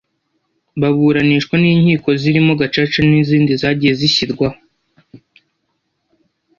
baburanishwa 0.81 1.55
n’inkiko 1.61 2.09
zirimo 2.21 2.51
gacaca 2.61 2.99
n’izindi 3.09 3.51
zagiye 3.61 3.93
zishyirwaho 3.99 4.57